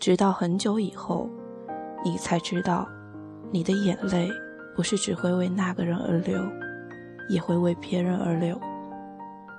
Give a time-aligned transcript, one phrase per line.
[0.00, 1.28] 直到很久以后，
[2.02, 2.88] 你才知道，
[3.52, 4.30] 你的眼泪
[4.74, 6.42] 不是只会为那个人而流，
[7.28, 8.58] 也会为别人而流。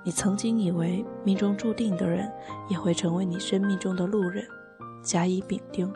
[0.04, 2.28] 你曾经以为命中注定的人
[2.70, 4.44] 也会成为你生命中的路人，
[5.04, 5.94] 甲乙丙丁。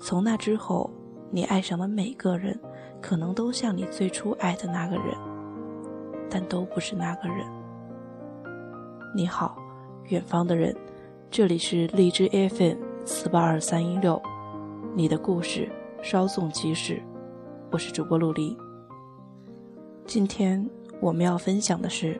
[0.00, 0.90] 从那之后，
[1.30, 2.58] 你爱上的每个人，
[3.02, 5.14] 可能都像你最初爱的那个人，
[6.30, 7.46] 但都不是那个人。
[9.14, 9.54] 你好，
[10.04, 10.74] 远方的人，
[11.30, 14.22] 这里是荔枝 FM 四八二三一六，
[14.94, 15.68] 你的故事
[16.00, 17.02] 稍纵即逝，
[17.72, 18.56] 我是主播陆离。
[20.06, 20.64] 今天
[21.00, 22.18] 我们要分享的是。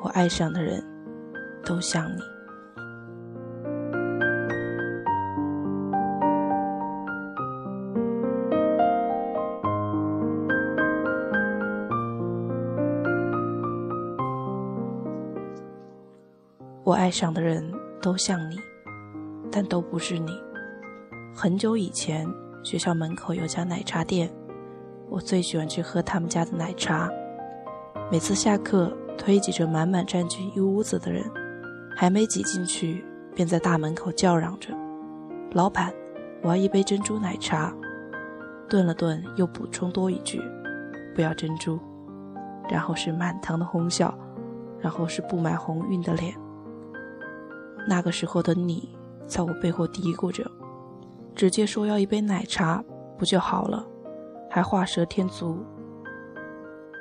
[0.00, 0.80] 我爱上的人，
[1.64, 2.20] 都像你。
[16.84, 17.68] 我爱上的人
[18.00, 18.56] 都像你，
[19.56, 20.38] 但都不是你。
[21.34, 22.28] 很久以前，
[22.62, 24.30] 学校门口有家奶茶店，
[25.08, 27.10] 我最喜欢去喝他们家的奶茶。
[28.12, 28.94] 每次下课。
[29.16, 31.24] 推挤着满满占据一屋子的人，
[31.96, 33.02] 还没挤进去，
[33.34, 34.74] 便在大门口叫嚷着
[35.52, 35.90] ：“老板，
[36.42, 37.74] 我要一杯珍珠奶茶。”
[38.68, 40.38] 顿了顿，又补充多一句
[41.16, 41.80] ：“不要珍珠。”
[42.68, 44.14] 然后是满堂的哄笑，
[44.78, 46.34] 然后是布满红晕的脸。
[47.88, 48.95] 那个时候的你，
[49.26, 50.50] 在我背后嘀咕着
[51.34, 52.84] ：“直接说要一杯奶茶
[53.18, 53.86] 不就好了？”
[54.50, 55.58] 还画蛇添足。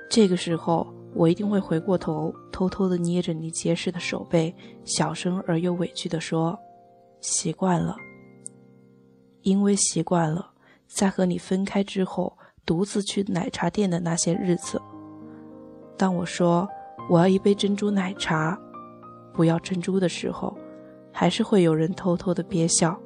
[0.10, 0.94] 这个时候。
[1.18, 4.54] 我一定会回过头，偷偷的捏着你结实的手背，
[4.84, 6.60] 小声而又委屈的说
[7.24, 7.96] ：“习惯了，
[9.44, 10.52] 因为习惯了，
[10.88, 14.82] 在和你分开之后，独自去奶茶店的那些日子。
[15.96, 16.68] 当我说
[17.10, 18.60] 我要一杯珍珠奶茶，
[19.32, 20.54] 不要珍珠的时候，
[21.18, 23.00] 还是会有人偷偷的憋笑。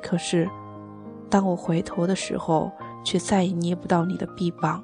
[0.00, 0.48] 可是，
[1.28, 2.70] 当我回头的时候，
[3.02, 4.82] 却再也捏不到你的臂膀。”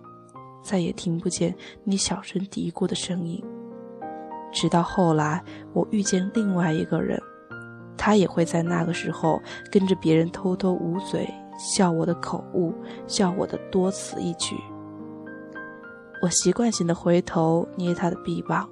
[0.62, 3.42] 再也听不见你小声嘀咕的声音。
[4.52, 7.18] 直到后来，我遇见另外一个人，
[7.96, 9.40] 他也会在那个时候
[9.70, 12.74] 跟着别人偷偷捂嘴，笑我的口误，
[13.06, 14.54] 笑我的多此一举。
[16.20, 18.68] 我习惯性的回头捏他的臂膀，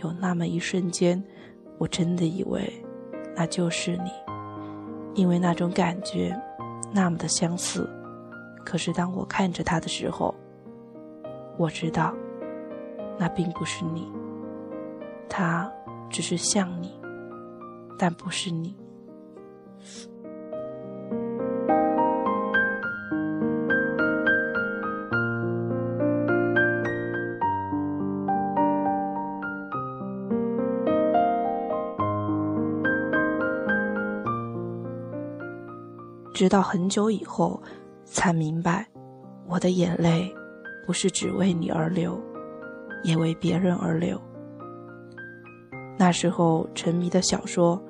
[0.00, 1.20] 有那么一瞬间，
[1.78, 2.72] 我真的以为
[3.38, 4.10] 那就是你，
[5.14, 6.36] 因为那种感觉
[6.92, 7.88] 那么的相似。
[8.64, 10.34] 可是当我看着他的时候，
[11.56, 12.12] 我知道，
[13.16, 14.10] 那并不是你，
[15.28, 15.70] 他
[16.10, 17.00] 只是像你，
[17.96, 18.76] 但不是你。
[36.38, 37.60] 直到很久以后，
[38.04, 38.86] 才明白，
[39.48, 40.32] 我的眼泪。
[40.86, 42.16] 不是只为你而流，
[43.02, 44.22] 也为别人而流。
[45.98, 47.82] 那时候沉迷的小说，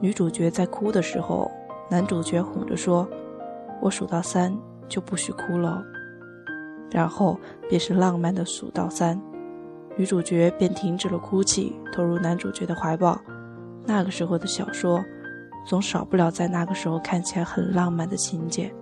[0.00, 1.50] 女主角在哭的时候，
[1.90, 3.08] 男主角哄着说
[3.82, 4.56] ：“我数到三
[4.88, 5.82] 就不许哭了。”
[6.92, 7.36] 然后
[7.68, 9.20] 便是浪漫的数到三，
[9.96, 13.20] 女主角便停止了哭泣，投入男主角的怀抱。
[13.84, 15.04] 那个时候的小说，
[15.66, 18.72] 总少不了在那个时候看起来很浪漫的情节，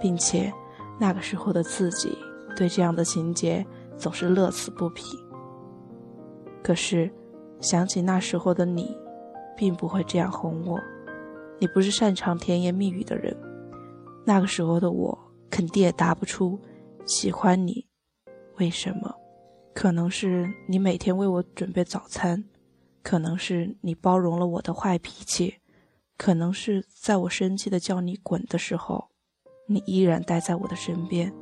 [0.00, 0.52] 并且
[0.98, 2.16] 那个时候的自己。
[2.56, 5.16] 对这样的情节总是乐此不疲。
[6.62, 7.10] 可是，
[7.60, 8.96] 想起那时候的你，
[9.56, 10.78] 并不会这样哄我。
[11.58, 13.36] 你不是擅长甜言蜜语的人，
[14.24, 15.18] 那个时候的我
[15.50, 16.58] 肯定也答不出
[17.06, 17.84] 喜欢你。
[18.58, 19.14] 为什么？
[19.74, 22.44] 可能是你每天为我准备早餐，
[23.02, 25.56] 可能是你包容了我的坏脾气，
[26.16, 29.08] 可能是在我生气的叫你滚的时候，
[29.66, 31.32] 你依然待在我的身边。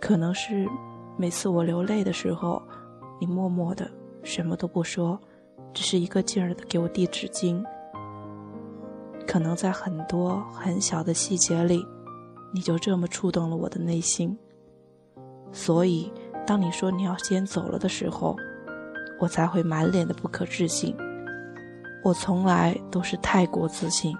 [0.00, 0.68] 可能是
[1.16, 2.62] 每次我流泪的时候，
[3.20, 3.90] 你默默的
[4.22, 5.20] 什么都不说，
[5.74, 7.62] 只是一个劲儿的给我递纸巾。
[9.26, 11.84] 可能在很多很小的细节里，
[12.52, 14.36] 你就这么触动了我的内心。
[15.52, 16.12] 所以，
[16.46, 18.36] 当你说你要先走了的时候，
[19.20, 20.96] 我才会满脸的不可置信。
[22.02, 24.16] 我从来都是太过自信，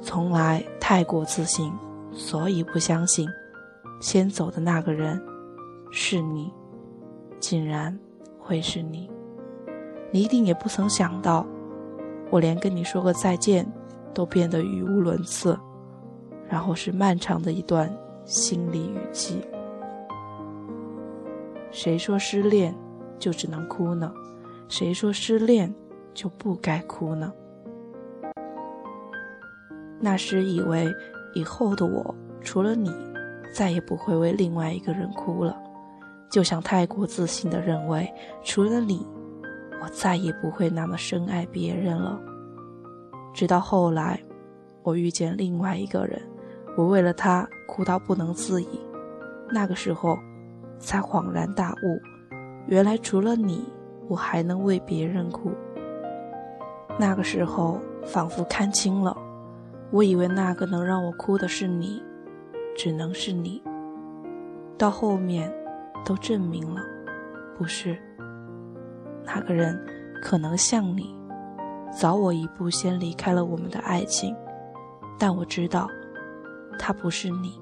[0.00, 1.72] 从来太过自信，
[2.12, 3.28] 所以不相信。
[4.00, 5.22] 先走的那个人，
[5.92, 6.52] 是你，
[7.38, 7.96] 竟然
[8.38, 9.08] 会是你。
[10.10, 11.46] 你一定也不曾想到，
[12.30, 13.64] 我连跟你说个再见，
[14.12, 15.56] 都变得语无伦次。
[16.48, 17.90] 然后是漫长的一段
[18.24, 19.40] 心理雨季。
[21.70, 22.74] 谁说失恋
[23.18, 24.12] 就只能哭呢？
[24.68, 25.72] 谁说失恋
[26.14, 27.32] 就不该哭呢？
[30.00, 30.92] 那时以为
[31.34, 32.90] 以后的我除了你，
[33.54, 35.56] 再也不会为另外一个人哭了，
[36.30, 38.12] 就像太过自信的认为
[38.42, 39.06] 除了你，
[39.80, 42.20] 我再也不会那么深爱别人了。
[43.32, 44.20] 直到后来，
[44.82, 46.20] 我遇见另外一个人，
[46.76, 48.80] 我为了他哭到不能自已，
[49.50, 50.18] 那个时候，
[50.78, 52.00] 才恍然大悟，
[52.66, 53.64] 原来除了你，
[54.08, 55.52] 我还能为别人哭。
[56.98, 59.16] 那个时候，仿佛看清了，
[59.90, 62.02] 我以为那个能让我哭的是你，
[62.76, 63.62] 只能是你。
[64.76, 65.52] 到后面，
[66.04, 66.80] 都证明了，
[67.56, 67.96] 不是。
[69.24, 69.78] 那个人
[70.20, 71.14] 可能像你。
[71.92, 74.34] 早我一步先离开了我们的爱情，
[75.18, 75.86] 但我知道，
[76.78, 77.61] 他不是你。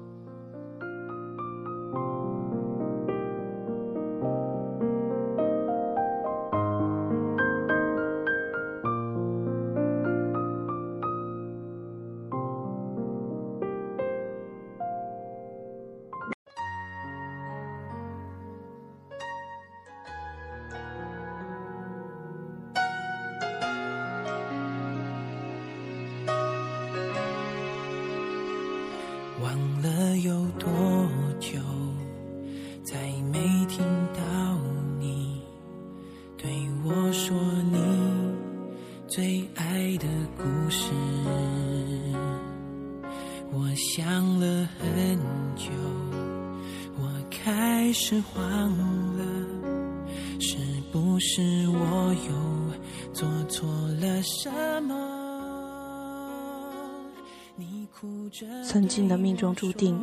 [58.63, 59.99] 曾经的命中注定，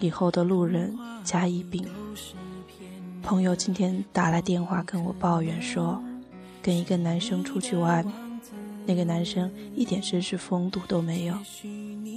[0.00, 1.86] 以后的路人甲乙丙。
[3.22, 6.02] 朋友今天打来电话跟我抱怨说，
[6.62, 8.04] 跟一个男生出去玩，
[8.86, 11.34] 那个男生一点绅士风度都没有，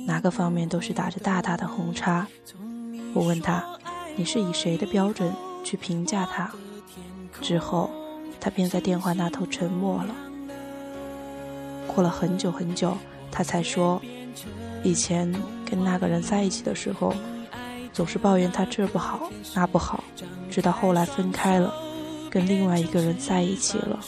[0.05, 2.27] 哪个方面都是打着大大的红叉。
[3.13, 3.63] 我问他，
[4.15, 5.33] 你是以谁的标准
[5.63, 6.49] 去评价他？
[7.41, 7.89] 之后，
[8.39, 10.15] 他便在电话那头沉默了。
[11.87, 12.97] 过了很久很久，
[13.29, 14.01] 他才说。
[14.83, 15.31] 以前
[15.65, 17.13] 跟那个人在一起的时候，
[17.93, 20.03] 总是抱怨他这不好那不好，
[20.49, 21.73] 直到后来分开了，
[22.29, 23.99] 跟另外一个人在一起了，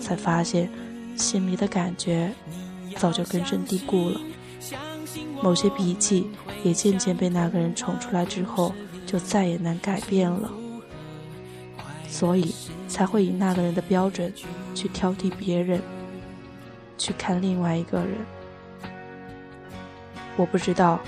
[0.00, 0.70] 才发现
[1.16, 2.32] 心里的感觉
[2.96, 4.20] 早就根深蒂固了。
[5.42, 6.28] 某些脾气
[6.64, 8.74] 也渐渐被那个人宠出来之后，
[9.06, 10.50] 就再也难改变了。
[12.08, 12.54] 所以
[12.88, 14.32] 才会以那个人的标准
[14.74, 15.80] 去挑剔别人，
[16.96, 18.16] 去看另外一个人。
[20.38, 20.98] 我不知道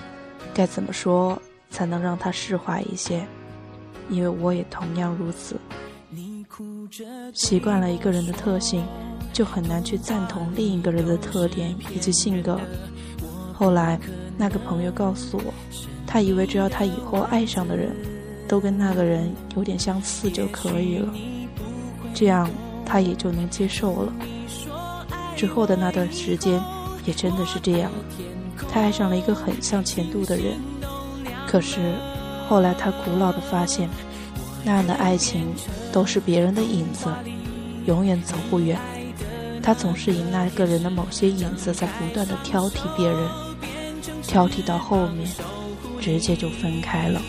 [0.52, 1.40] 该怎么说
[1.70, 3.24] 才能让他释怀一些，
[4.10, 5.56] 因为我也同样如此。
[7.32, 8.84] 习惯了一个人的特性，
[9.32, 12.60] 就很难去赞同另一个人的特点以及性格。
[13.54, 13.98] 后来，
[14.36, 15.54] 那个朋友告诉我，
[16.08, 17.94] 他以为只要他以后爱上的人
[18.48, 21.14] 都跟那个人有点相似就可以了，
[22.12, 22.50] 这样
[22.84, 24.12] 他也就能接受了。
[25.36, 26.60] 之后的那段时间，
[27.06, 27.92] 也真的是这样。
[28.72, 30.56] 他爱上了一个很像前度的人，
[31.46, 31.94] 可是
[32.48, 33.88] 后来他古老的发现，
[34.64, 35.52] 那样的爱情
[35.92, 37.12] 都是别人的影子，
[37.86, 38.78] 永远走不远。
[39.62, 43.18] 他总是以那个人的某些影子在不断的挑剔别人，
[44.22, 45.28] 挑剔到后面，
[46.00, 47.20] 直接就分开了。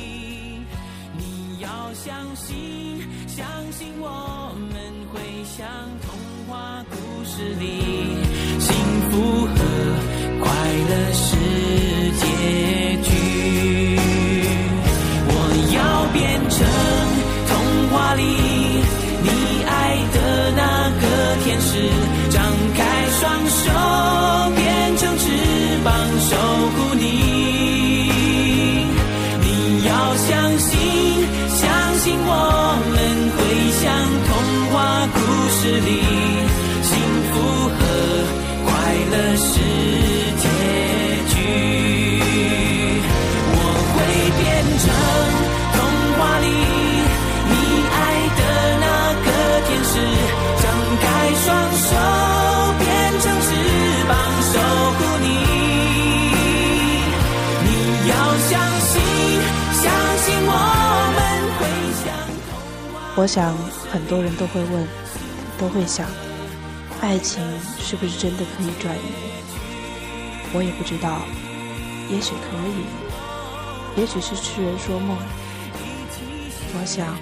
[1.17, 4.79] 你要相信，相信我们
[5.11, 5.67] 会像
[6.01, 6.17] 童
[6.47, 6.95] 话故
[7.25, 7.90] 事里
[32.03, 32.33] 信我
[32.95, 32.99] 们
[33.37, 33.39] 会
[33.79, 33.85] 像
[34.25, 34.29] 童
[34.71, 35.17] 话故
[35.51, 36.01] 事里
[36.81, 36.97] 幸
[37.29, 37.79] 福和
[38.65, 38.71] 快
[39.11, 40.10] 乐是。
[63.17, 63.55] 我想
[63.91, 64.87] 很多人都会问，
[65.59, 66.09] 都会想，
[67.01, 67.43] 爱情
[67.77, 69.01] 是不是真的可以转移？
[70.53, 71.21] 我也不知道，
[72.09, 75.17] 也许可以，也许是痴人说梦。
[76.73, 77.17] 我想，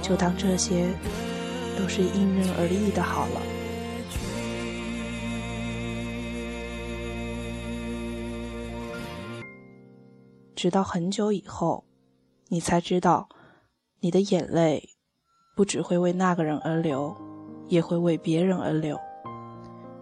[0.00, 0.88] 就当这些
[1.76, 3.42] 都是因人而异的好了。
[10.54, 11.84] 直到很久以后，
[12.48, 13.28] 你才知道，
[14.00, 14.90] 你的眼泪
[15.54, 17.14] 不只会为那个人而流，
[17.68, 18.98] 也会为别人而流。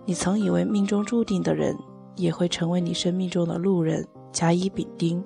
[0.04, 1.76] 你曾以为命中注定的人，
[2.16, 5.22] 也会成为你生命中的路人，甲乙丙丁。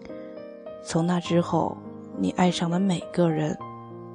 [0.83, 1.77] 从那之后，
[2.19, 3.57] 你爱上的每个人，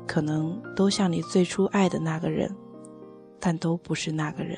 [0.05, 2.53] 可能都像你最初爱的那个人，
[3.39, 4.57] 但都不是那个人。